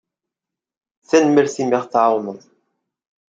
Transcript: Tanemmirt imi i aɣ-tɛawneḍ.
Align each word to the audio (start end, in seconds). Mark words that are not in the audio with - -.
Tanemmirt 1.09 1.55
imi 1.61 1.71
i 1.71 1.77
aɣ-tɛawneḍ. 1.79 2.41